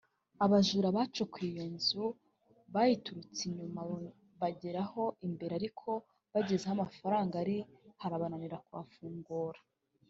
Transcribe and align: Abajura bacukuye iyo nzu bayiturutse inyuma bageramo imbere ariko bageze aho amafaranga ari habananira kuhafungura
Abajura 0.45 0.87
bacukuye 0.97 1.47
iyo 1.53 1.65
nzu 1.75 2.05
bayiturutse 2.73 3.39
inyuma 3.49 3.81
bageramo 4.41 5.05
imbere 5.27 5.53
ariko 5.59 5.89
bageze 6.33 6.63
aho 6.65 6.73
amafaranga 6.77 7.33
ari 7.43 7.57
habananira 8.01 8.57
kuhafungura 8.65 9.59